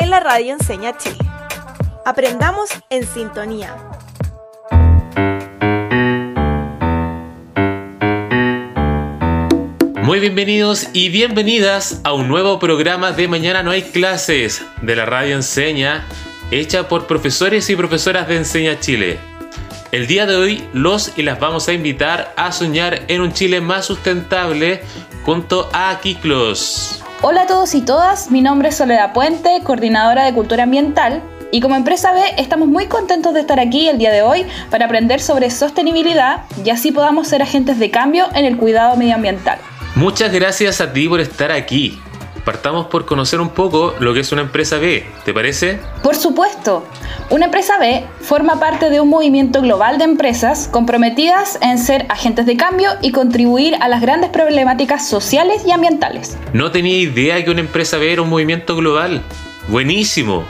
[0.00, 1.18] en la Radio Enseña Chile.
[2.04, 3.76] Aprendamos en sintonía.
[10.02, 15.04] Muy bienvenidos y bienvenidas a un nuevo programa de Mañana no hay clases de la
[15.04, 16.06] Radio Enseña,
[16.50, 19.18] hecha por profesores y profesoras de Enseña Chile.
[19.90, 23.60] El día de hoy los y las vamos a invitar a soñar en un Chile
[23.60, 24.82] más sustentable
[25.24, 27.02] junto a Kiklos.
[27.20, 31.20] Hola a todos y todas, mi nombre es Soledad Puente, coordinadora de Cultura Ambiental.
[31.50, 34.84] Y como empresa B estamos muy contentos de estar aquí el día de hoy para
[34.84, 39.58] aprender sobre sostenibilidad y así podamos ser agentes de cambio en el cuidado medioambiental.
[39.96, 42.00] Muchas gracias a ti por estar aquí.
[42.48, 45.80] Partamos por conocer un poco lo que es una empresa B, ¿te parece?
[46.02, 46.82] Por supuesto.
[47.28, 52.46] Una empresa B forma parte de un movimiento global de empresas comprometidas en ser agentes
[52.46, 56.38] de cambio y contribuir a las grandes problemáticas sociales y ambientales.
[56.54, 59.20] No tenía idea que una empresa B era un movimiento global.
[59.68, 60.42] Buenísimo.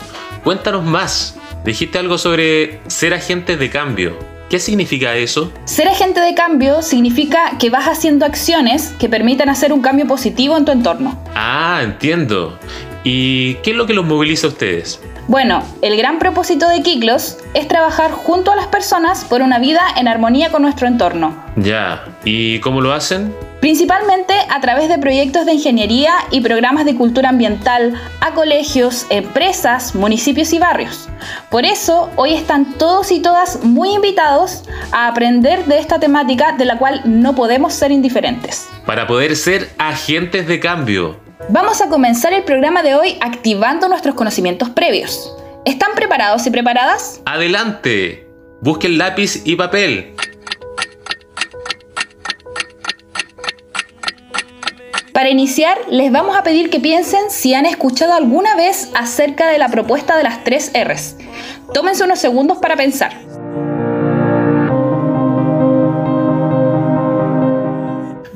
[0.45, 1.35] Cuéntanos más.
[1.65, 4.38] Dijiste algo sobre ser agentes de cambio.
[4.49, 5.53] ¿Qué significa eso?
[5.67, 10.57] Ser agente de cambio significa que vas haciendo acciones que permitan hacer un cambio positivo
[10.57, 11.23] en tu entorno.
[11.35, 12.59] Ah, entiendo.
[13.05, 15.01] ¿Y qué es lo que los moviliza a ustedes?
[15.27, 19.83] Bueno, el gran propósito de Kiklos es trabajar junto a las personas por una vida
[19.99, 21.37] en armonía con nuestro entorno.
[21.57, 23.35] Ya, ¿y cómo lo hacen?
[23.61, 29.97] Principalmente a través de proyectos de ingeniería y programas de cultura ambiental a colegios, empresas,
[29.97, 31.09] municipios y barrios.
[31.51, 36.67] Por eso, hoy están todos y todas muy invitados a aprender de esta temática de
[36.67, 38.69] la cual no podemos ser indiferentes.
[38.87, 41.19] Para poder ser agentes de cambio.
[41.49, 45.35] Vamos a comenzar el programa de hoy activando nuestros conocimientos previos.
[45.65, 47.21] ¿Están preparados y preparadas?
[47.25, 48.29] Adelante.
[48.61, 50.15] Busquen lápiz y papel.
[55.19, 59.59] Para iniciar, les vamos a pedir que piensen si han escuchado alguna vez acerca de
[59.59, 61.17] la propuesta de las tres R's.
[61.75, 63.15] Tómense unos segundos para pensar.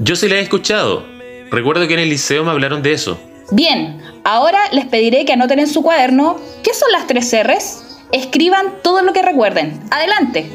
[0.00, 1.06] Yo sí la he escuchado.
[1.53, 3.16] Recuerdo que en el liceo me hablaron de eso.
[3.53, 8.00] Bien, ahora les pediré que anoten en su cuaderno qué son las tres R's.
[8.10, 9.81] Escriban todo lo que recuerden.
[9.93, 10.50] Adelante.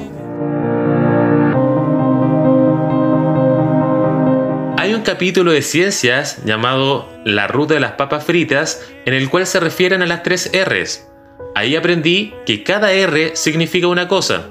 [5.08, 10.02] Capítulo de ciencias llamado La ruta de las papas fritas en el cual se refieren
[10.02, 11.08] a las tres R's.
[11.56, 14.50] Ahí aprendí que cada R significa una cosa,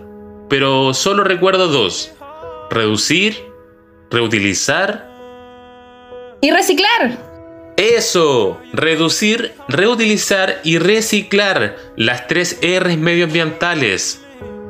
[0.48, 2.14] pero solo recuerdo dos.
[2.70, 3.36] Reducir,
[4.10, 5.10] reutilizar
[6.40, 7.18] y reciclar.
[7.76, 14.24] Eso, reducir, reutilizar y reciclar las tres R's medioambientales.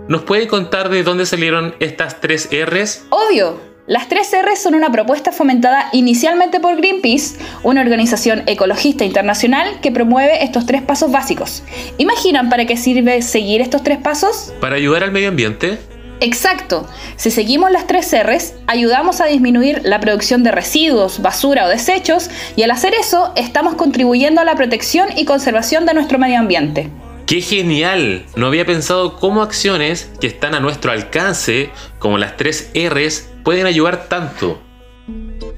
[0.08, 3.06] ¿Nos puede contar de dónde salieron estas tres R's?
[3.10, 3.65] Obvio.
[3.86, 9.92] Las tres R's son una propuesta fomentada inicialmente por Greenpeace, una organización ecologista internacional que
[9.92, 11.62] promueve estos tres pasos básicos.
[11.96, 14.52] ¿Imaginan para qué sirve seguir estos tres pasos?
[14.60, 15.78] Para ayudar al medio ambiente.
[16.18, 16.88] Exacto.
[17.14, 22.28] Si seguimos las tres R's, ayudamos a disminuir la producción de residuos, basura o desechos
[22.56, 26.90] y al hacer eso estamos contribuyendo a la protección y conservación de nuestro medio ambiente.
[27.26, 28.24] ¡Qué genial!
[28.34, 33.66] No había pensado cómo acciones que están a nuestro alcance, como las tres R's, pueden
[33.66, 34.60] ayudar tanto.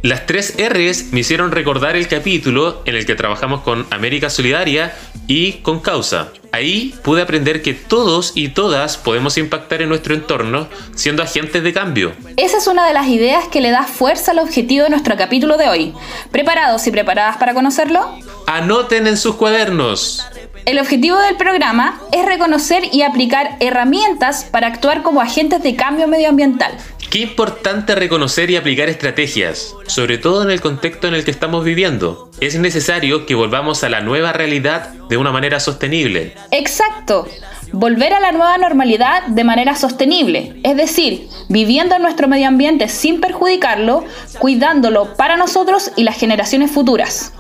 [0.03, 4.94] Las tres R's me hicieron recordar el capítulo en el que trabajamos con América Solidaria
[5.26, 6.28] y con Causa.
[6.53, 11.72] Ahí pude aprender que todos y todas podemos impactar en nuestro entorno siendo agentes de
[11.72, 12.12] cambio.
[12.37, 15.56] Esa es una de las ideas que le da fuerza al objetivo de nuestro capítulo
[15.56, 15.94] de hoy.
[16.31, 18.06] ¿Preparados y preparadas para conocerlo?
[18.47, 20.26] Anoten en sus cuadernos.
[20.66, 26.06] El objetivo del programa es reconocer y aplicar herramientas para actuar como agentes de cambio
[26.06, 26.76] medioambiental.
[27.10, 31.64] Qué importante reconocer y aplicar estrategias, sobre todo en el contexto en el que estamos
[31.64, 32.31] viviendo.
[32.40, 36.34] Es necesario que volvamos a la nueva realidad de una manera sostenible.
[36.50, 37.26] Exacto.
[37.72, 42.88] Volver a la nueva normalidad de manera sostenible, es decir, viviendo en nuestro medio ambiente
[42.88, 44.05] sin perjudicarlo,
[44.38, 47.32] cuidándolo para nosotros y las generaciones futuras.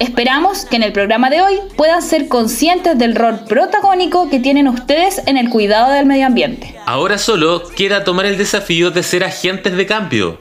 [0.00, 4.68] Esperamos que en el programa de hoy puedan ser conscientes del rol protagónico que tienen
[4.68, 6.76] ustedes en el cuidado del medio ambiente.
[6.86, 10.40] Ahora solo queda tomar el desafío de ser agentes de cambio.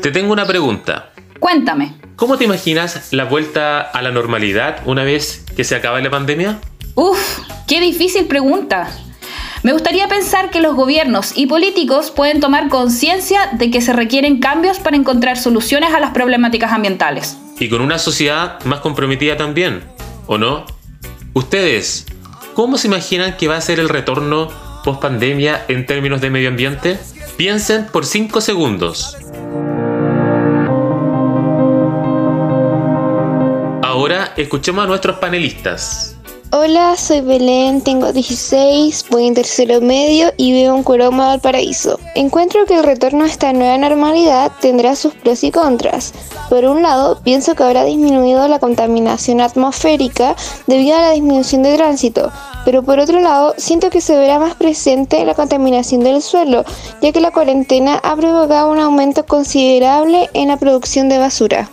[0.00, 1.10] Te tengo una pregunta.
[1.40, 1.94] Cuéntame.
[2.16, 6.58] ¿Cómo te imaginas la vuelta a la normalidad una vez que se acabe la pandemia?
[6.94, 8.88] Uf, Qué difícil pregunta.
[9.68, 14.40] Me gustaría pensar que los gobiernos y políticos pueden tomar conciencia de que se requieren
[14.40, 17.36] cambios para encontrar soluciones a las problemáticas ambientales.
[17.60, 19.82] Y con una sociedad más comprometida también,
[20.26, 20.64] ¿o no?
[21.34, 22.06] Ustedes,
[22.54, 24.48] ¿cómo se imaginan que va a ser el retorno
[24.84, 26.98] post pandemia en términos de medio ambiente?
[27.36, 29.18] Piensen por 5 segundos.
[33.82, 36.17] Ahora escuchemos a nuestros panelistas.
[36.50, 42.00] Hola, soy Belén, tengo 16, voy en tercero medio y vivo en Curoma del Paraíso.
[42.14, 46.14] Encuentro que el retorno a esta nueva normalidad tendrá sus pros y contras.
[46.48, 50.36] Por un lado, pienso que habrá disminuido la contaminación atmosférica
[50.66, 52.32] debido a la disminución de tránsito,
[52.64, 56.64] pero por otro lado, siento que se verá más presente la contaminación del suelo,
[57.02, 61.68] ya que la cuarentena ha provocado un aumento considerable en la producción de basura.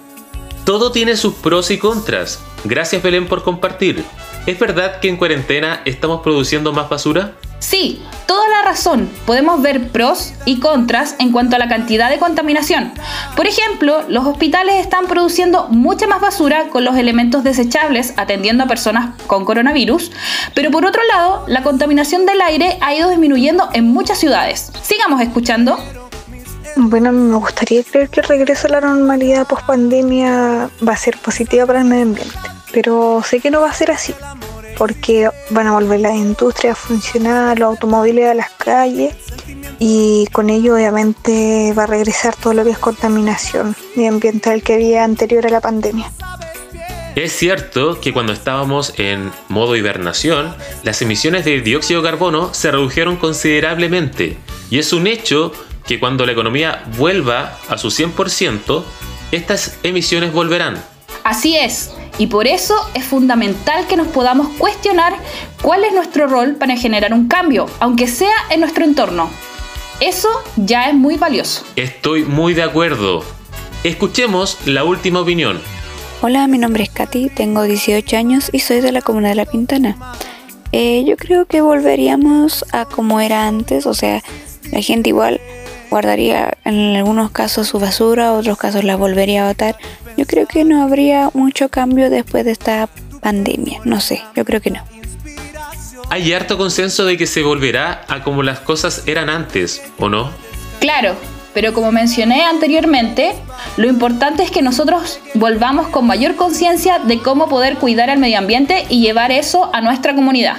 [0.65, 2.39] Todo tiene sus pros y contras.
[2.65, 4.03] Gracias Belén por compartir.
[4.45, 7.33] ¿Es verdad que en cuarentena estamos produciendo más basura?
[7.57, 9.09] Sí, toda la razón.
[9.25, 12.93] Podemos ver pros y contras en cuanto a la cantidad de contaminación.
[13.35, 18.67] Por ejemplo, los hospitales están produciendo mucha más basura con los elementos desechables atendiendo a
[18.67, 20.11] personas con coronavirus,
[20.53, 24.71] pero por otro lado, la contaminación del aire ha ido disminuyendo en muchas ciudades.
[24.83, 25.79] Sigamos escuchando.
[26.75, 31.17] Bueno, me gustaría creer que el regreso a la normalidad post pandemia va a ser
[31.17, 32.37] positiva para el medio ambiente,
[32.75, 34.13] pero sé que no va a ser así
[34.77, 39.15] porque van a volver las industrias a funcionar, los automóviles a las calles
[39.79, 45.05] y con ello obviamente va a regresar todo lo que es contaminación medioambiental que había
[45.05, 46.11] anterior a la pandemia.
[47.15, 52.71] Es cierto que cuando estábamos en modo hibernación, las emisiones de dióxido de carbono se
[52.71, 54.37] redujeron considerablemente
[54.69, 55.53] y es un hecho
[55.87, 58.83] que cuando la economía vuelva a su 100%,
[59.31, 60.83] estas emisiones volverán.
[61.23, 65.13] Así es, y por eso es fundamental que nos podamos cuestionar
[65.61, 69.29] cuál es nuestro rol para generar un cambio, aunque sea en nuestro entorno.
[69.99, 71.63] Eso ya es muy valioso.
[71.75, 73.23] Estoy muy de acuerdo.
[73.83, 75.61] Escuchemos la última opinión.
[76.21, 79.45] Hola, mi nombre es Katy, tengo 18 años y soy de la comuna de La
[79.45, 79.95] Pintana.
[80.71, 84.23] Eh, yo creo que volveríamos a como era antes, o sea,
[84.71, 85.39] la gente igual
[85.89, 89.77] guardaría en algunos casos su basura, en otros casos la volvería a botar.
[90.17, 92.89] Yo creo que no habría mucho cambio después de esta
[93.21, 94.83] pandemia, no sé, yo creo que no.
[96.09, 100.29] Hay harto consenso de que se volverá a como las cosas eran antes, ¿o no?
[100.79, 101.15] Claro,
[101.55, 103.33] pero como mencioné anteriormente,
[103.77, 108.37] lo importante es que nosotros volvamos con mayor conciencia de cómo poder cuidar al medio
[108.37, 110.57] ambiente y llevar eso a nuestra comunidad.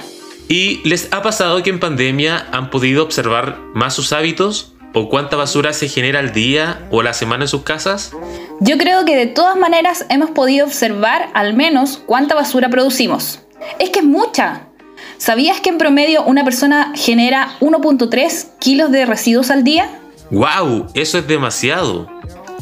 [0.49, 4.73] ¿Y les ha pasado que en pandemia han podido observar más sus hábitos?
[4.93, 8.11] ¿O cuánta basura se genera al día o a la semana en sus casas?
[8.59, 13.39] Yo creo que de todas maneras hemos podido observar al menos cuánta basura producimos.
[13.77, 14.67] Es que es mucha.
[15.17, 19.89] ¿Sabías que en promedio una persona genera 1.3 kilos de residuos al día?
[20.31, 20.87] ¡Wow!
[20.95, 22.09] Eso es demasiado.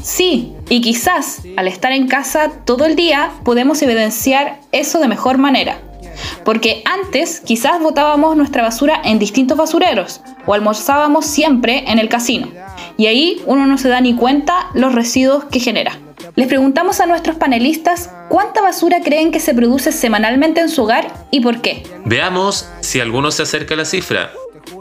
[0.04, 5.38] Sí, y quizás al estar en casa todo el día podemos evidenciar eso de mejor
[5.38, 5.80] manera.
[6.44, 12.50] Porque antes quizás botábamos nuestra basura en distintos basureros o almorzábamos siempre en el casino.
[12.98, 16.00] Y ahí uno no se da ni cuenta los residuos que genera.
[16.36, 21.28] Les preguntamos a nuestros panelistas cuánta basura creen que se produce semanalmente en su hogar
[21.32, 21.84] y por qué.
[22.06, 24.32] Veamos si alguno se acerca a la cifra.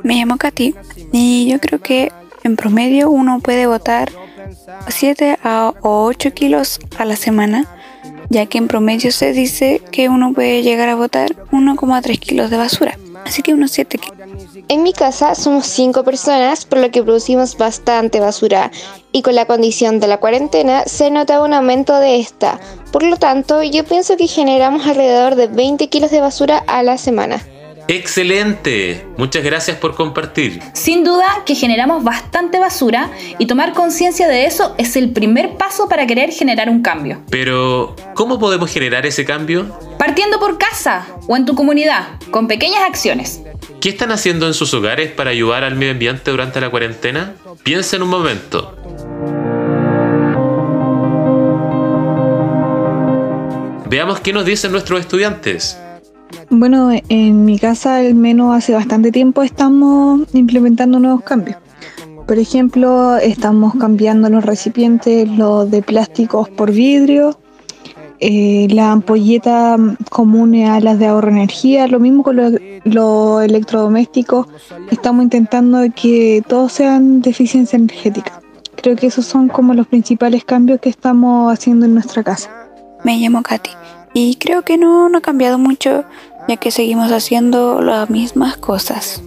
[0.02, 0.74] Me llamo Katy
[1.12, 2.12] y yo creo que
[2.42, 4.10] en promedio uno puede botar
[4.88, 7.68] 7 a 8 kilos a la semana
[8.28, 12.56] ya que en promedio se dice que uno puede llegar a botar 1,3 kilos de
[12.56, 14.18] basura, así que unos 7 kilos.
[14.68, 18.70] En mi casa somos 5 personas, por lo que producimos bastante basura,
[19.12, 22.60] y con la condición de la cuarentena se nota un aumento de esta.
[22.92, 26.98] Por lo tanto, yo pienso que generamos alrededor de 20 kilos de basura a la
[26.98, 27.42] semana.
[27.86, 30.60] Excelente, muchas gracias por compartir.
[30.72, 35.88] Sin duda que generamos bastante basura y tomar conciencia de eso es el primer paso
[35.88, 37.20] para querer generar un cambio.
[37.30, 39.66] Pero, ¿cómo podemos generar ese cambio?
[39.98, 43.42] Partiendo por casa o en tu comunidad, con pequeñas acciones.
[43.80, 47.34] ¿Qué están haciendo en sus hogares para ayudar al medio ambiente durante la cuarentena?
[47.64, 48.74] Piensa en un momento.
[53.86, 55.78] Veamos qué nos dicen nuestros estudiantes.
[56.50, 61.58] Bueno, en mi casa al menos hace bastante tiempo estamos implementando nuevos cambios.
[62.26, 67.38] Por ejemplo, estamos cambiando los recipientes, los de plásticos por vidrio,
[68.20, 69.76] eh, la ampolleta
[70.10, 72.36] común a las de ahorro energía, lo mismo con
[72.84, 74.46] los electrodomésticos.
[74.90, 78.40] Estamos intentando que todos sean de eficiencia energética.
[78.76, 82.50] Creo que esos son como los principales cambios que estamos haciendo en nuestra casa.
[83.04, 83.70] Me llamo Katy
[84.14, 86.04] y creo que no, no ha cambiado mucho
[86.48, 89.22] ya que seguimos haciendo las mismas cosas.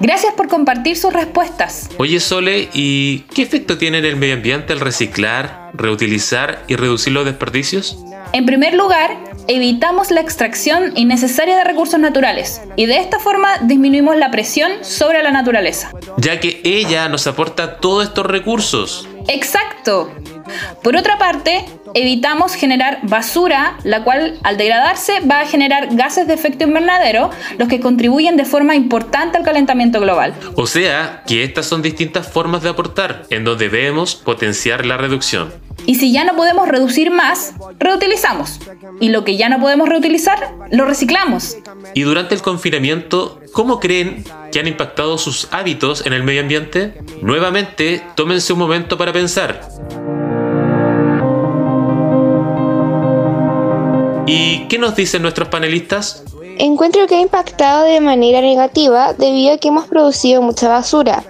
[0.00, 1.88] Gracias por compartir sus respuestas.
[1.98, 7.12] Oye Sole, ¿y qué efecto tiene en el medio ambiente el reciclar, reutilizar y reducir
[7.12, 7.98] los desperdicios?
[8.32, 14.16] En primer lugar, evitamos la extracción innecesaria de recursos naturales y de esta forma disminuimos
[14.16, 15.92] la presión sobre la naturaleza.
[16.16, 19.08] Ya que ella nos aporta todos estos recursos.
[19.28, 20.10] Exacto.
[20.82, 26.34] Por otra parte, evitamos generar basura, la cual al degradarse va a generar gases de
[26.34, 30.34] efecto invernadero, los que contribuyen de forma importante al calentamiento global.
[30.56, 35.52] O sea, que estas son distintas formas de aportar, en donde debemos potenciar la reducción.
[35.86, 38.60] Y si ya no podemos reducir más, reutilizamos.
[39.00, 41.56] Y lo que ya no podemos reutilizar, lo reciclamos.
[41.94, 47.00] Y durante el confinamiento, ¿cómo creen que han impactado sus hábitos en el medio ambiente?
[47.20, 49.68] Nuevamente, tómense un momento para pensar.
[54.34, 56.24] ¿Y qué nos dicen nuestros panelistas?
[56.56, 61.22] Encuentro que ha impactado de manera negativa debido a que hemos producido mucha basura.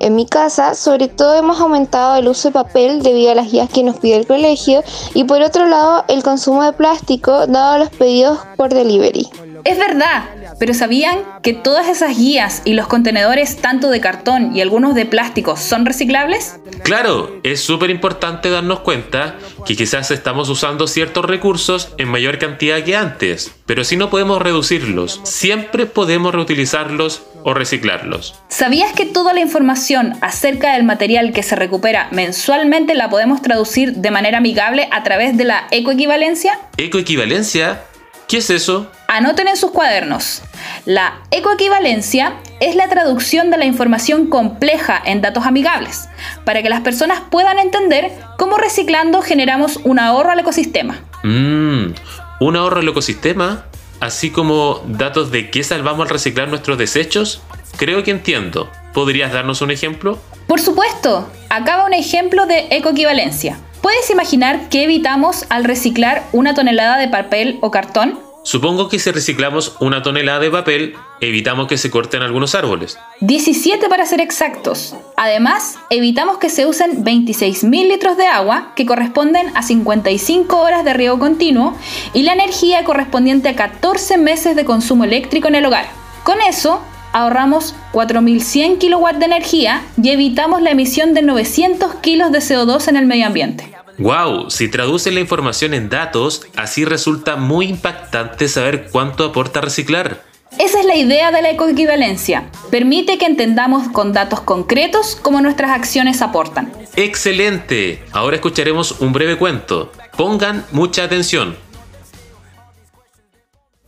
[0.00, 3.70] En mi casa, sobre todo hemos aumentado el uso de papel debido a las guías
[3.70, 4.82] que nos pide el colegio
[5.14, 9.28] y por otro lado el consumo de plástico dado los pedidos por delivery.
[9.68, 10.24] Es verdad,
[10.58, 15.04] pero ¿sabían que todas esas guías y los contenedores, tanto de cartón y algunos de
[15.04, 16.58] plástico, son reciclables?
[16.84, 22.82] Claro, es súper importante darnos cuenta que quizás estamos usando ciertos recursos en mayor cantidad
[22.82, 28.40] que antes, pero si no podemos reducirlos, siempre podemos reutilizarlos o reciclarlos.
[28.48, 33.96] ¿Sabías que toda la información acerca del material que se recupera mensualmente la podemos traducir
[33.96, 36.58] de manera amigable a través de la ecoequivalencia?
[36.78, 37.82] ¿Ecoequivalencia?
[38.28, 38.86] ¿Qué es eso?
[39.06, 40.42] Anoten en sus cuadernos.
[40.84, 46.10] La ecoequivalencia es la traducción de la información compleja en datos amigables,
[46.44, 51.00] para que las personas puedan entender cómo reciclando generamos un ahorro al ecosistema.
[51.22, 51.94] Mmm,
[52.40, 53.64] un ahorro al ecosistema,
[53.98, 57.40] así como datos de qué salvamos al reciclar nuestros desechos.
[57.78, 58.70] Creo que entiendo.
[58.92, 60.18] ¿Podrías darnos un ejemplo?
[60.46, 63.58] Por supuesto, acaba un ejemplo de ecoequivalencia.
[63.82, 68.18] ¿Puedes imaginar qué evitamos al reciclar una tonelada de papel o cartón?
[68.42, 72.98] Supongo que si reciclamos una tonelada de papel, evitamos que se corten algunos árboles.
[73.20, 74.96] 17 para ser exactos.
[75.16, 80.94] Además, evitamos que se usen 26.000 litros de agua, que corresponden a 55 horas de
[80.94, 81.76] riego continuo,
[82.14, 85.86] y la energía correspondiente a 14 meses de consumo eléctrico en el hogar.
[86.24, 86.80] Con eso,
[87.12, 92.96] ahorramos 4.100 kilowatts de energía y evitamos la emisión de 900 kilos de CO2 en
[92.96, 93.74] el medio ambiente.
[93.98, 94.50] ¡Wow!
[94.50, 100.22] Si traducen la información en datos, así resulta muy impactante saber cuánto aporta reciclar.
[100.58, 102.50] Esa es la idea de la ecoequivalencia.
[102.70, 106.72] Permite que entendamos con datos concretos cómo nuestras acciones aportan.
[106.96, 108.02] ¡Excelente!
[108.12, 109.92] Ahora escucharemos un breve cuento.
[110.16, 111.56] Pongan mucha atención.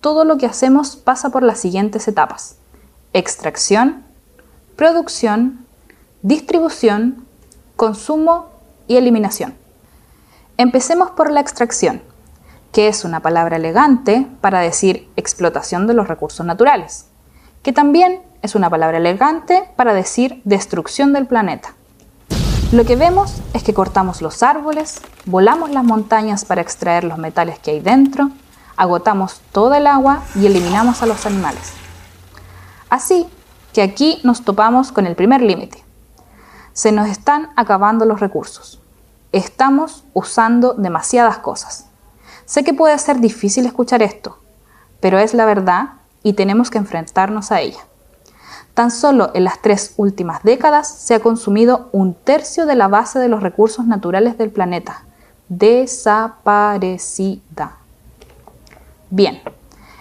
[0.00, 2.59] Todo lo que hacemos pasa por las siguientes etapas.
[3.12, 4.04] Extracción,
[4.76, 5.66] producción,
[6.22, 7.26] distribución,
[7.74, 8.46] consumo
[8.86, 9.54] y eliminación.
[10.56, 12.02] Empecemos por la extracción,
[12.72, 17.06] que es una palabra elegante para decir explotación de los recursos naturales,
[17.64, 21.74] que también es una palabra elegante para decir destrucción del planeta.
[22.70, 27.58] Lo que vemos es que cortamos los árboles, volamos las montañas para extraer los metales
[27.58, 28.30] que hay dentro,
[28.76, 31.72] agotamos toda el agua y eliminamos a los animales.
[32.90, 33.26] Así
[33.72, 35.82] que aquí nos topamos con el primer límite.
[36.74, 38.80] Se nos están acabando los recursos
[39.32, 41.86] estamos usando demasiadas cosas.
[42.44, 44.36] Sé que puede ser difícil escuchar esto,
[45.00, 45.90] pero es la verdad
[46.22, 47.80] y tenemos que enfrentarnos a ella.
[48.74, 53.18] Tan solo en las tres últimas décadas se ha consumido un tercio de la base
[53.18, 55.04] de los recursos naturales del planeta.
[55.48, 57.76] Desaparecida.
[59.10, 59.42] Bien,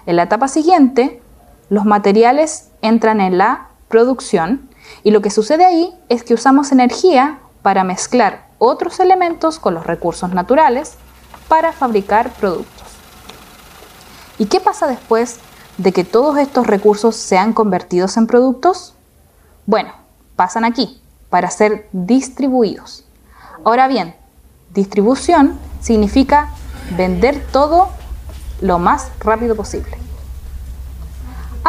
[0.05, 1.22] en la etapa siguiente,
[1.70, 4.70] los materiales entran en la producción
[5.04, 9.86] y lo que sucede ahí es que usamos energía para mezclar otros elementos con los
[9.86, 10.96] recursos naturales
[11.48, 12.88] para fabricar productos.
[14.38, 15.40] ¿Y qué pasa después
[15.78, 18.94] de que todos estos recursos sean convertidos en productos?
[19.66, 19.92] Bueno,
[20.36, 23.06] pasan aquí para ser distribuidos.
[23.64, 24.16] Ahora bien,
[24.74, 26.50] distribución significa
[26.98, 27.90] vender todo
[28.62, 30.09] lo más rápido posible.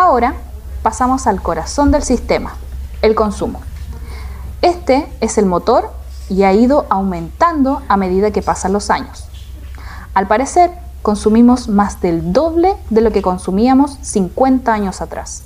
[0.00, 0.32] Ahora
[0.82, 2.54] pasamos al corazón del sistema,
[3.02, 3.60] el consumo.
[4.62, 5.92] Este es el motor
[6.30, 9.26] y ha ido aumentando a medida que pasan los años.
[10.14, 10.70] Al parecer,
[11.02, 15.42] consumimos más del doble de lo que consumíamos 50 años atrás.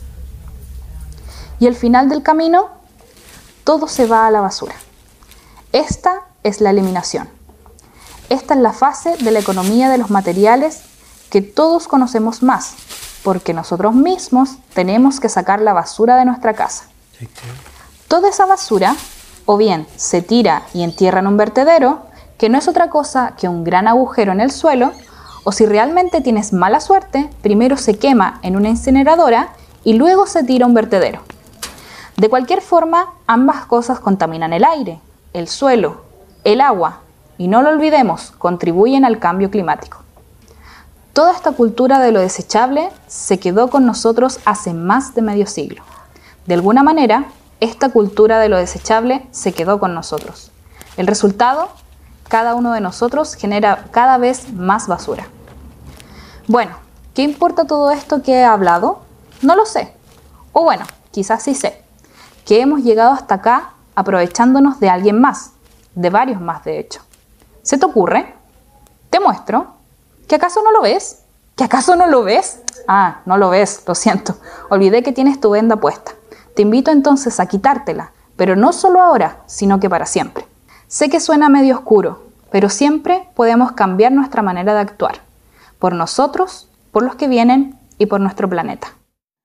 [1.58, 2.68] Y al final del camino,
[3.64, 4.76] todo se va a la basura.
[5.72, 7.28] Esta es la eliminación.
[8.28, 10.82] Esta es la fase de la economía de los materiales
[11.28, 12.76] que todos conocemos más,
[13.24, 16.84] porque nosotros mismos tenemos que sacar la basura de nuestra casa.
[18.06, 18.94] Toda esa basura
[19.46, 22.02] o bien se tira y entierra en un vertedero,
[22.38, 24.92] que no es otra cosa que un gran agujero en el suelo,
[25.42, 29.50] o si realmente tienes mala suerte, primero se quema en una incineradora
[29.84, 31.22] y luego se tira a un vertedero.
[32.16, 35.00] De cualquier forma, ambas cosas contaminan el aire,
[35.32, 36.02] el suelo,
[36.44, 37.00] el agua
[37.38, 40.03] y no lo olvidemos, contribuyen al cambio climático.
[41.14, 45.84] Toda esta cultura de lo desechable se quedó con nosotros hace más de medio siglo.
[46.44, 47.26] De alguna manera,
[47.60, 50.50] esta cultura de lo desechable se quedó con nosotros.
[50.96, 51.68] El resultado,
[52.26, 55.28] cada uno de nosotros genera cada vez más basura.
[56.48, 56.72] Bueno,
[57.14, 59.02] ¿qué importa todo esto que he hablado?
[59.40, 59.94] No lo sé.
[60.52, 61.80] O bueno, quizás sí sé.
[62.44, 65.52] Que hemos llegado hasta acá aprovechándonos de alguien más,
[65.94, 67.02] de varios más de hecho.
[67.62, 68.34] ¿Se te ocurre?
[69.10, 69.73] Te muestro.
[70.28, 71.22] ¿Que acaso no lo ves?
[71.56, 72.60] ¿Que acaso no lo ves?
[72.88, 74.36] Ah, no lo ves, lo siento.
[74.70, 76.12] Olvidé que tienes tu venda puesta.
[76.54, 80.46] Te invito entonces a quitártela, pero no solo ahora, sino que para siempre.
[80.88, 85.20] Sé que suena medio oscuro, pero siempre podemos cambiar nuestra manera de actuar,
[85.78, 88.88] por nosotros, por los que vienen y por nuestro planeta.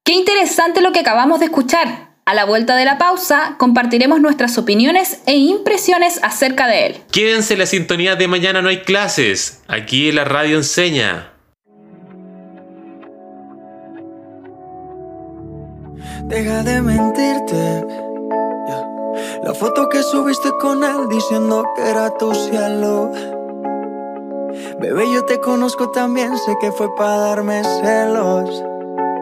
[0.03, 2.08] Qué interesante lo que acabamos de escuchar.
[2.29, 6.97] A la vuelta de la pausa compartiremos nuestras opiniones e impresiones acerca de él.
[7.11, 9.63] Quédense en la sintonía de mañana no hay clases.
[9.67, 11.33] Aquí la radio enseña.
[16.25, 17.87] Deja de mentirte.
[19.43, 23.11] La foto que subiste con él diciendo que era tu cielo.
[24.79, 28.63] Bebé, yo te conozco también, sé que fue para darme celos.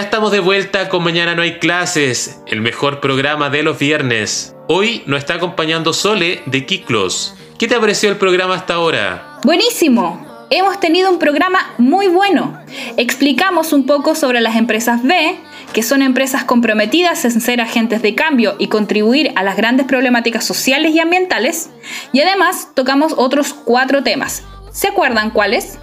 [0.00, 4.54] Ya estamos de vuelta con Mañana no hay clases, el mejor programa de los viernes.
[4.66, 7.34] Hoy nos está acompañando Sole de Kiklos.
[7.58, 9.38] ¿Qué te pareció el programa hasta ahora?
[9.44, 10.26] Buenísimo.
[10.48, 12.58] Hemos tenido un programa muy bueno.
[12.96, 15.36] Explicamos un poco sobre las empresas B,
[15.74, 20.46] que son empresas comprometidas en ser agentes de cambio y contribuir a las grandes problemáticas
[20.46, 21.68] sociales y ambientales.
[22.14, 24.44] Y además tocamos otros cuatro temas.
[24.72, 25.78] ¿Se acuerdan cuáles?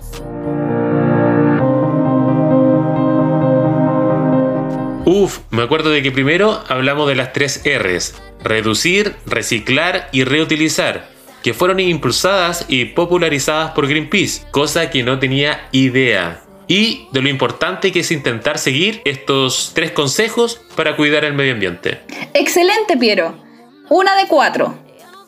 [5.09, 11.07] Uf, me acuerdo de que primero hablamos de las tres R's, reducir, reciclar y reutilizar,
[11.41, 16.43] que fueron impulsadas y popularizadas por Greenpeace, cosa que no tenía idea.
[16.67, 21.53] Y de lo importante que es intentar seguir estos tres consejos para cuidar el medio
[21.53, 22.01] ambiente.
[22.33, 23.33] Excelente, Piero.
[23.87, 24.77] Una de cuatro.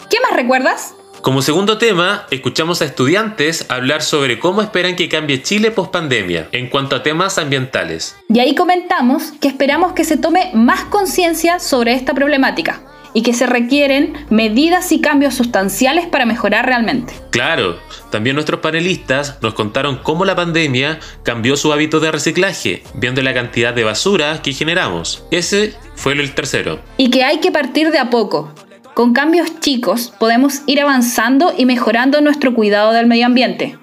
[0.10, 0.94] ¿Qué más recuerdas?
[1.22, 6.48] Como segundo tema, escuchamos a estudiantes hablar sobre cómo esperan que cambie Chile post pandemia
[6.54, 8.16] en cuanto a temas ambientales.
[8.30, 12.82] Y ahí comentamos que esperamos que se tome más conciencia sobre esta problemática
[13.14, 17.14] y que se requieren medidas y cambios sustanciales para mejorar realmente.
[17.32, 17.80] Claro,
[18.12, 23.34] también nuestros panelistas nos contaron cómo la pandemia cambió su hábito de reciclaje, viendo la
[23.34, 25.26] cantidad de basura que generamos.
[25.32, 26.80] Ese fue el tercero.
[26.96, 28.54] Y que hay que partir de a poco.
[28.94, 33.78] Con cambios chicos podemos ir avanzando y mejorando nuestro cuidado del medio ambiente.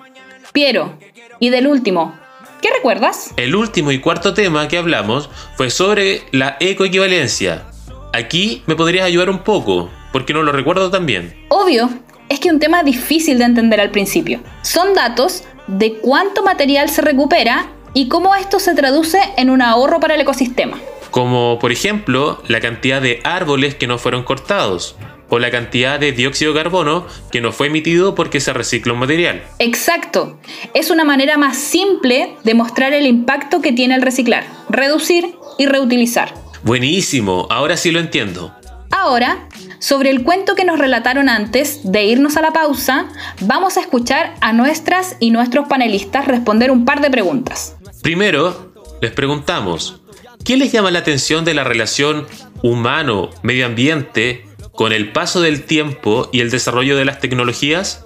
[0.52, 0.98] Piero,
[1.38, 2.14] y del último,
[2.60, 3.32] ¿qué recuerdas?
[3.36, 7.64] El último y cuarto tema que hablamos fue sobre la ecoequivalencia.
[8.12, 11.34] Aquí me podrías ayudar un poco, porque no lo recuerdo tan bien.
[11.48, 11.88] Obvio,
[12.28, 14.40] es que un tema difícil de entender al principio.
[14.62, 20.00] Son datos de cuánto material se recupera y cómo esto se traduce en un ahorro
[20.00, 20.78] para el ecosistema.
[21.10, 24.96] Como por ejemplo la cantidad de árboles que no fueron cortados.
[25.28, 29.00] o la cantidad de dióxido de carbono que no fue emitido porque se recicla un
[29.00, 29.42] material.
[29.58, 30.38] Exacto.
[30.72, 35.66] Es una manera más simple de mostrar el impacto que tiene el reciclar, reducir y
[35.66, 36.32] reutilizar.
[36.62, 38.54] Buenísimo, ahora sí lo entiendo.
[38.90, 39.48] Ahora,
[39.80, 43.08] sobre el cuento que nos relataron antes de irnos a la pausa,
[43.40, 47.76] vamos a escuchar a nuestras y nuestros panelistas responder un par de preguntas.
[48.02, 50.00] Primero, les preguntamos,
[50.46, 52.26] ¿qué les llama la atención de la relación
[52.62, 58.04] humano-medio ambiente con el paso del tiempo y el desarrollo de las tecnologías?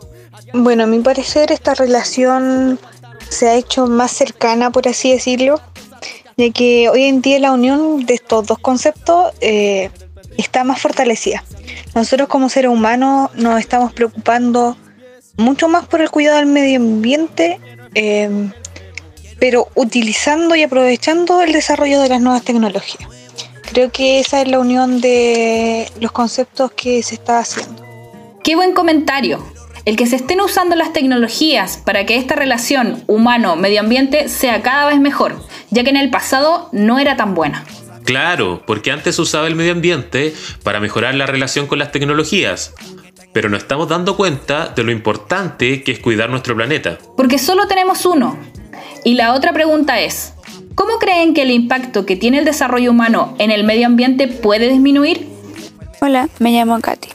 [0.54, 2.80] Bueno, a mi parecer esta relación
[3.28, 5.60] se ha hecho más cercana, por así decirlo,
[6.38, 9.90] ya que hoy en día la unión de estos dos conceptos eh,
[10.38, 11.44] está más fortalecida.
[11.94, 14.78] Nosotros como seres humanos nos estamos preocupando
[15.36, 17.60] mucho más por el cuidado del medio ambiente,
[17.94, 18.50] eh,
[19.40, 23.10] pero utilizando y aprovechando el desarrollo de las nuevas tecnologías.
[23.72, 27.82] Creo que esa es la unión de los conceptos que se está haciendo.
[28.44, 29.44] Qué buen comentario.
[29.84, 34.86] El que se estén usando las tecnologías para que esta relación humano-medio ambiente sea cada
[34.86, 37.64] vez mejor, ya que en el pasado no era tan buena.
[38.04, 42.74] Claro, porque antes usaba el medio ambiente para mejorar la relación con las tecnologías,
[43.32, 46.98] pero nos estamos dando cuenta de lo importante que es cuidar nuestro planeta.
[47.16, 48.36] Porque solo tenemos uno.
[49.04, 50.32] Y la otra pregunta es,
[50.74, 54.68] ¿cómo creen que el impacto que tiene el desarrollo humano en el medio ambiente puede
[54.68, 55.28] disminuir?
[56.00, 57.08] Hola, me llamo Katy.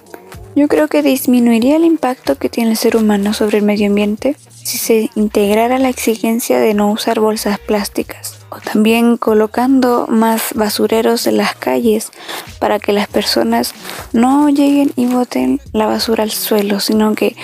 [0.56, 4.38] Yo creo que disminuiría el impacto que tiene el ser humano sobre el medio ambiente
[4.64, 11.28] si se integrara la exigencia de no usar bolsas plásticas o también colocando más basureros
[11.28, 12.12] en las calles
[12.60, 13.76] para que las personas
[14.14, 17.36] no lleguen y boten la basura al suelo, sino que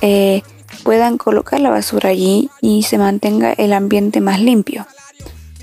[0.00, 0.42] eh,
[0.82, 4.86] puedan colocar la basura allí y se mantenga el ambiente más limpio.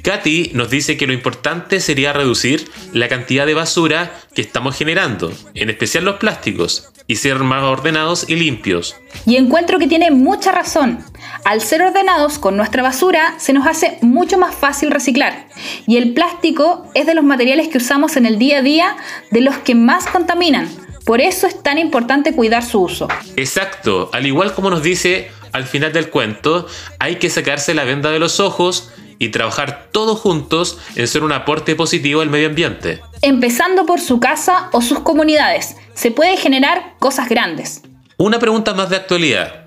[0.02, 5.32] Katy nos dice que lo importante sería reducir la cantidad de basura que estamos generando,
[5.54, 8.96] en especial los plásticos, y ser más ordenados y limpios.
[9.26, 11.00] Y encuentro que tiene mucha razón.
[11.44, 15.48] Al ser ordenados con nuestra basura, se nos hace mucho más fácil reciclar.
[15.88, 18.96] Y el plástico es de los materiales que usamos en el día a día
[19.32, 20.70] de los que más contaminan.
[21.10, 23.08] Por eso es tan importante cuidar su uso.
[23.36, 26.68] Exacto, al igual como nos dice al final del cuento,
[27.00, 31.32] hay que sacarse la venda de los ojos y trabajar todos juntos en ser un
[31.32, 33.02] aporte positivo al medio ambiente.
[33.24, 37.82] Empezando por su casa o sus comunidades, se puede generar cosas grandes.
[38.18, 39.66] Una pregunta más de actualidad.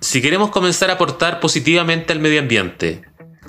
[0.00, 3.02] Si queremos comenzar a aportar positivamente al medio ambiente,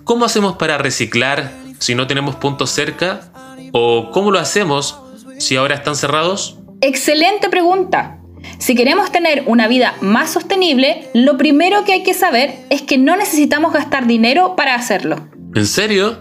[0.03, 3.31] ¿cómo hacemos para reciclar si no tenemos puntos cerca?
[3.71, 4.97] ¿O cómo lo hacemos
[5.37, 6.57] si ahora están cerrados?
[6.87, 8.19] Excelente pregunta.
[8.59, 12.99] Si queremos tener una vida más sostenible, lo primero que hay que saber es que
[12.99, 15.27] no necesitamos gastar dinero para hacerlo.
[15.55, 16.19] ¿En serio?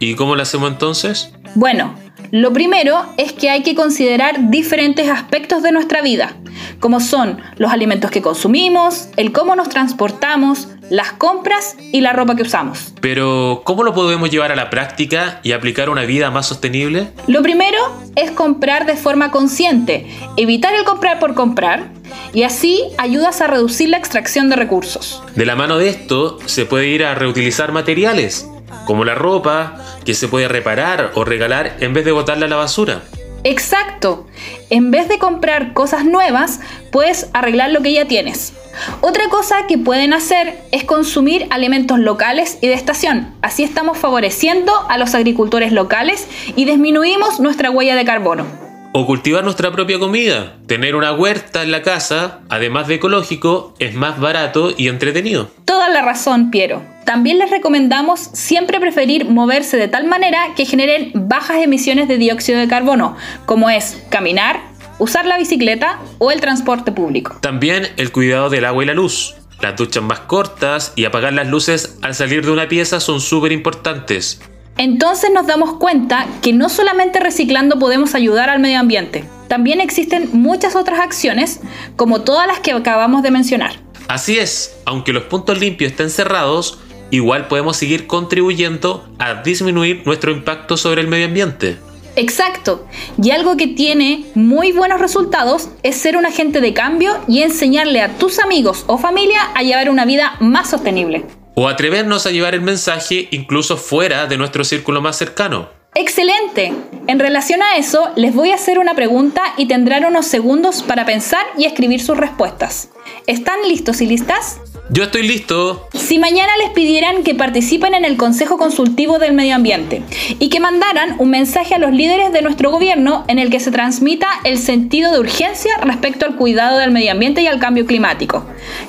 [0.00, 1.32] ¿Y cómo lo hacemos entonces?
[1.54, 1.94] Bueno,
[2.32, 6.34] lo primero es que hay que considerar diferentes aspectos de nuestra vida,
[6.80, 12.36] como son los alimentos que consumimos, el cómo nos transportamos, las compras y la ropa
[12.36, 12.92] que usamos.
[13.00, 17.08] Pero, ¿cómo lo podemos llevar a la práctica y aplicar una vida más sostenible?
[17.26, 17.78] Lo primero
[18.16, 21.88] es comprar de forma consciente, evitar el comprar por comprar
[22.34, 25.22] y así ayudas a reducir la extracción de recursos.
[25.34, 28.46] De la mano de esto se puede ir a reutilizar materiales
[28.84, 32.56] como la ropa, que se puede reparar o regalar en vez de botarla a la
[32.56, 33.02] basura.
[33.44, 34.26] Exacto.
[34.68, 38.52] En vez de comprar cosas nuevas, puedes arreglar lo que ya tienes.
[39.00, 43.34] Otra cosa que pueden hacer es consumir alimentos locales y de estación.
[43.42, 46.26] Así estamos favoreciendo a los agricultores locales
[46.56, 48.69] y disminuimos nuestra huella de carbono.
[48.92, 50.56] O cultivar nuestra propia comida.
[50.66, 55.48] Tener una huerta en la casa, además de ecológico, es más barato y entretenido.
[55.64, 56.82] Toda la razón, Piero.
[57.04, 62.58] También les recomendamos siempre preferir moverse de tal manera que generen bajas emisiones de dióxido
[62.58, 64.60] de carbono, como es caminar,
[64.98, 67.38] usar la bicicleta o el transporte público.
[67.40, 69.36] También el cuidado del agua y la luz.
[69.60, 73.52] Las duchas más cortas y apagar las luces al salir de una pieza son súper
[73.52, 74.40] importantes.
[74.80, 80.30] Entonces nos damos cuenta que no solamente reciclando podemos ayudar al medio ambiente, también existen
[80.32, 81.60] muchas otras acciones
[81.96, 83.74] como todas las que acabamos de mencionar.
[84.08, 86.78] Así es, aunque los puntos limpios estén cerrados,
[87.10, 91.76] igual podemos seguir contribuyendo a disminuir nuestro impacto sobre el medio ambiente.
[92.16, 92.86] Exacto.
[93.22, 98.00] Y algo que tiene muy buenos resultados es ser un agente de cambio y enseñarle
[98.00, 101.26] a tus amigos o familia a llevar una vida más sostenible.
[101.54, 105.68] O atrevernos a llevar el mensaje incluso fuera de nuestro círculo más cercano.
[105.94, 106.72] Excelente.
[107.08, 111.04] En relación a eso, les voy a hacer una pregunta y tendrán unos segundos para
[111.04, 112.90] pensar y escribir sus respuestas.
[113.26, 114.60] ¿Están listos y listas?
[114.92, 115.88] Yo estoy listo.
[115.92, 120.02] Si mañana les pidieran que participen en el Consejo Consultivo del Medio Ambiente
[120.38, 123.70] y que mandaran un mensaje a los líderes de nuestro gobierno en el que se
[123.70, 128.44] transmita el sentido de urgencia respecto al cuidado del medio ambiente y al cambio climático,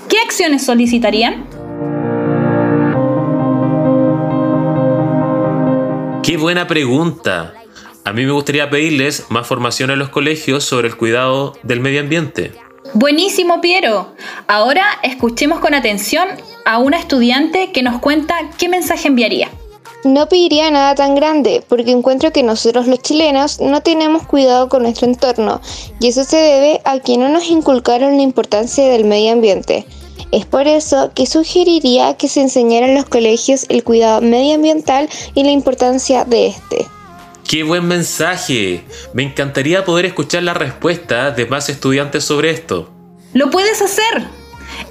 [0.08, 1.46] ¿qué acciones solicitarían?
[6.24, 7.56] Qué buena pregunta.
[8.06, 12.00] A mí me gustaría pedirles más formación en los colegios sobre el cuidado del medio
[12.00, 12.52] ambiente.
[12.94, 14.14] Buenísimo, Piero.
[14.48, 16.28] Ahora escuchemos con atención
[16.64, 19.50] a una estudiante que nos cuenta qué mensaje enviaría.
[20.04, 24.84] No pediría nada tan grande, porque encuentro que nosotros los chilenos no tenemos cuidado con
[24.84, 25.60] nuestro entorno,
[26.00, 29.86] y eso se debe a que no nos inculcaron la importancia del medio ambiente.
[30.32, 35.44] Es por eso que sugeriría que se enseñara en los colegios el cuidado medioambiental y
[35.44, 36.88] la importancia de este.
[37.48, 38.86] ¡Qué buen mensaje!
[39.14, 42.90] Me encantaría poder escuchar la respuesta de más estudiantes sobre esto.
[43.34, 44.24] ¡Lo puedes hacer!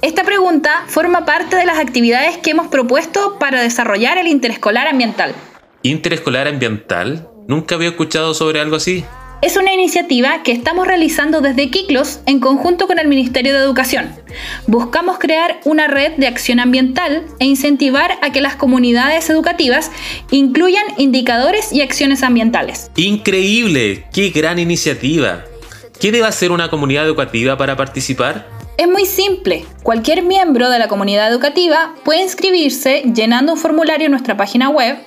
[0.03, 5.33] Esta pregunta forma parte de las actividades que hemos propuesto para desarrollar el interescolar ambiental.
[5.81, 7.27] ¿Interescolar ambiental?
[7.47, 9.03] Nunca había escuchado sobre algo así.
[9.41, 14.15] Es una iniciativa que estamos realizando desde Kiklos en conjunto con el Ministerio de Educación.
[14.67, 19.89] Buscamos crear una red de acción ambiental e incentivar a que las comunidades educativas
[20.29, 22.91] incluyan indicadores y acciones ambientales.
[22.95, 25.43] Increíble, qué gran iniciativa.
[25.99, 28.47] ¿Qué debe hacer una comunidad educativa para participar?
[28.77, 29.65] Es muy simple.
[29.81, 34.99] Cualquier miembro de la comunidad educativa puede inscribirse llenando un formulario en nuestra página web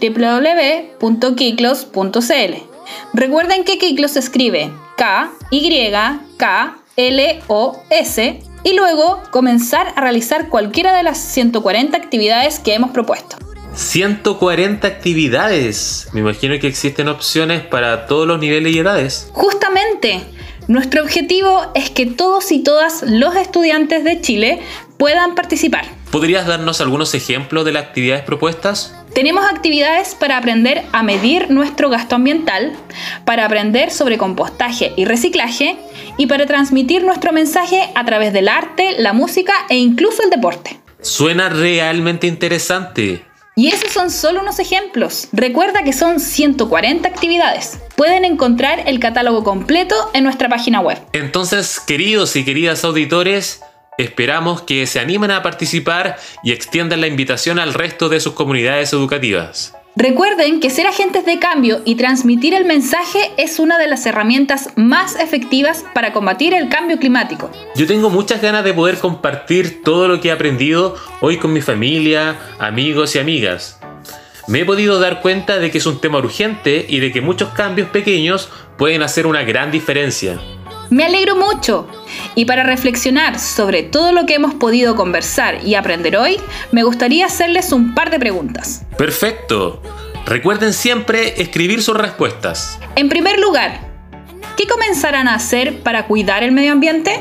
[0.00, 2.75] www.kiklos.cl
[3.12, 5.90] Recuerden que Kiklos se escribe K, Y,
[6.36, 12.74] K, L, O, S y luego comenzar a realizar cualquiera de las 140 actividades que
[12.74, 13.36] hemos propuesto.
[13.74, 16.08] 140 actividades.
[16.12, 19.28] Me imagino que existen opciones para todos los niveles y edades.
[19.32, 20.22] Justamente,
[20.66, 24.60] nuestro objetivo es que todos y todas los estudiantes de Chile
[24.96, 25.84] puedan participar.
[26.10, 28.94] ¿Podrías darnos algunos ejemplos de las actividades propuestas?
[29.16, 32.74] Tenemos actividades para aprender a medir nuestro gasto ambiental,
[33.24, 35.78] para aprender sobre compostaje y reciclaje
[36.18, 40.78] y para transmitir nuestro mensaje a través del arte, la música e incluso el deporte.
[41.00, 43.24] Suena realmente interesante.
[43.56, 45.28] Y esos son solo unos ejemplos.
[45.32, 47.78] Recuerda que son 140 actividades.
[47.96, 50.98] Pueden encontrar el catálogo completo en nuestra página web.
[51.14, 53.62] Entonces, queridos y queridas auditores,
[53.98, 58.92] Esperamos que se animen a participar y extiendan la invitación al resto de sus comunidades
[58.92, 59.74] educativas.
[59.98, 64.68] Recuerden que ser agentes de cambio y transmitir el mensaje es una de las herramientas
[64.76, 67.50] más efectivas para combatir el cambio climático.
[67.74, 71.62] Yo tengo muchas ganas de poder compartir todo lo que he aprendido hoy con mi
[71.62, 73.80] familia, amigos y amigas.
[74.46, 77.48] Me he podido dar cuenta de que es un tema urgente y de que muchos
[77.54, 80.38] cambios pequeños pueden hacer una gran diferencia.
[80.90, 81.88] Me alegro mucho.
[82.34, 86.38] Y para reflexionar sobre todo lo que hemos podido conversar y aprender hoy,
[86.72, 88.84] me gustaría hacerles un par de preguntas.
[88.96, 89.82] Perfecto.
[90.26, 92.78] Recuerden siempre escribir sus respuestas.
[92.96, 93.80] En primer lugar,
[94.56, 97.20] ¿qué comenzarán a hacer para cuidar el medio ambiente?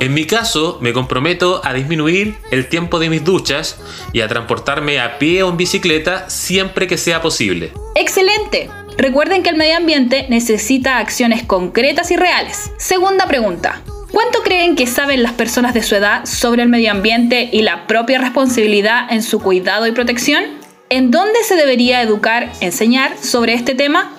[0.00, 3.80] En mi caso, me comprometo a disminuir el tiempo de mis duchas
[4.12, 7.72] y a transportarme a pie o en bicicleta siempre que sea posible.
[7.96, 8.70] ¡Excelente!
[8.96, 12.70] Recuerden que el medio ambiente necesita acciones concretas y reales.
[12.78, 13.82] Segunda pregunta.
[14.12, 17.88] ¿Cuánto creen que saben las personas de su edad sobre el medio ambiente y la
[17.88, 20.44] propia responsabilidad en su cuidado y protección?
[20.90, 24.12] ¿En dónde se debería educar, enseñar sobre este tema?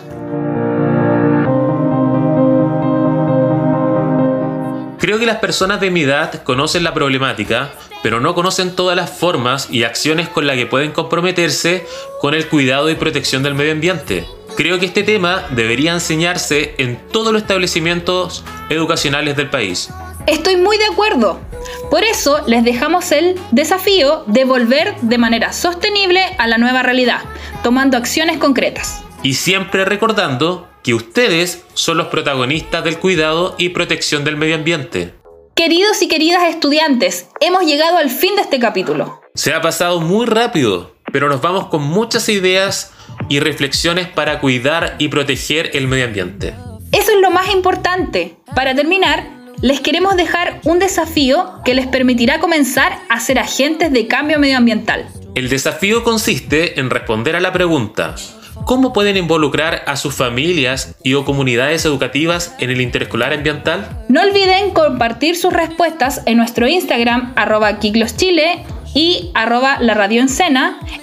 [5.00, 7.72] Creo que las personas de mi edad conocen la problemática,
[8.04, 11.88] pero no conocen todas las formas y acciones con las que pueden comprometerse
[12.20, 14.28] con el cuidado y protección del medio ambiente.
[14.58, 19.90] Creo que este tema debería enseñarse en todos los establecimientos educacionales del país.
[20.28, 21.40] Estoy muy de acuerdo.
[21.90, 27.22] Por eso les dejamos el desafío de volver de manera sostenible a la nueva realidad,
[27.64, 29.02] tomando acciones concretas.
[29.24, 35.14] Y siempre recordando que ustedes son los protagonistas del cuidado y protección del medio ambiente.
[35.56, 39.22] Queridos y queridas estudiantes, hemos llegado al fin de este capítulo.
[39.36, 42.92] Se ha pasado muy rápido, pero nos vamos con muchas ideas
[43.28, 46.54] y reflexiones para cuidar y proteger el medio ambiente.
[46.92, 48.38] Eso es lo más importante.
[48.56, 49.28] Para terminar,
[49.62, 55.08] les queremos dejar un desafío que les permitirá comenzar a ser agentes de cambio medioambiental.
[55.36, 58.16] El desafío consiste en responder a la pregunta,
[58.70, 63.90] ¿Cómo pueden involucrar a sus familias y o comunidades educativas en el interescolar ambiental?
[64.10, 70.24] No olviden compartir sus respuestas en nuestro Instagram arroba Chile y arroba la radio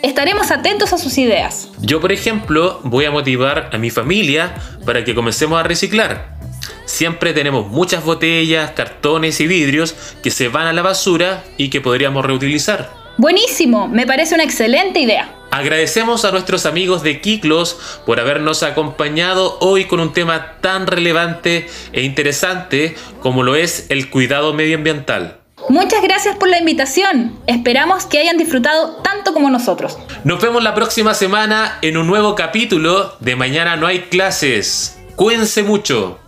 [0.04, 1.68] Estaremos atentos a sus ideas.
[1.80, 6.36] Yo, por ejemplo, voy a motivar a mi familia para que comencemos a reciclar.
[6.84, 11.80] siempre tenemos muchas botellas, cartones y vidrios que se van a la basura y que
[11.80, 13.05] podríamos reutilizar.
[13.18, 15.32] Buenísimo, me parece una excelente idea.
[15.50, 21.66] Agradecemos a nuestros amigos de Kiklos por habernos acompañado hoy con un tema tan relevante
[21.92, 25.38] e interesante como lo es el cuidado medioambiental.
[25.68, 27.38] Muchas gracias por la invitación.
[27.46, 29.98] Esperamos que hayan disfrutado tanto como nosotros.
[30.24, 34.98] Nos vemos la próxima semana en un nuevo capítulo de Mañana no hay clases.
[35.16, 36.18] Cuídense mucho.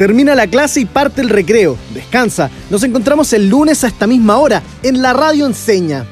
[0.00, 1.76] Termina la clase y parte el recreo.
[1.92, 2.50] Descansa.
[2.70, 6.06] Nos encontramos el lunes a esta misma hora en la radio Enseña.